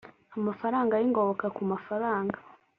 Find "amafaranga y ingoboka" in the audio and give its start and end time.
0.37-1.45